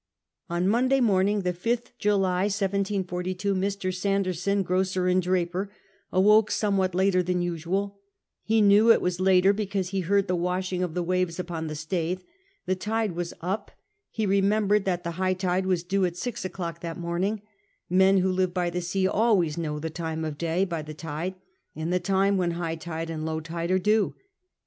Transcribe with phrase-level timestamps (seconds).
[0.51, 3.91] Oil Monday morning, the /Sth July 1742, ]\rr.
[3.91, 5.69] Sanderson, jjl'ocer and <lraper,
[6.11, 7.99] awoke somewhat later than usual;
[8.41, 11.75] he knew it was later because he heard the washing of the waves ii]K>n the
[11.75, 12.23] Staithe;
[12.65, 13.69] the tide w'as up;
[14.09, 17.43] he remembered that the higli tide was due at six o^clock that morning—
[17.87, 21.35] men wdio live by the sea always know the time of day by the tide,
[21.75, 24.15] and the time when high tide and low tide are due.